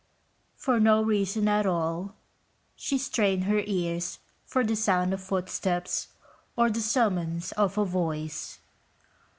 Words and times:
For 0.55 0.79
no 0.79 1.03
reason 1.03 1.47
at 1.47 1.67
all, 1.67 2.15
she 2.75 2.97
strained 2.97 3.43
her 3.43 3.61
ears 3.67 4.17
for 4.47 4.63
the 4.63 4.75
sound 4.75 5.13
of 5.13 5.21
footsteps 5.21 6.07
or 6.55 6.71
the 6.71 6.81
summons 6.81 7.51
of 7.51 7.77
a 7.77 7.85
voice. 7.85 8.57